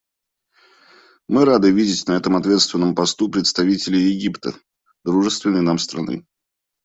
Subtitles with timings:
[1.27, 4.53] Мы рады видеть на этом ответственном посту представителя Египта −
[5.05, 6.25] дружественной нам страны.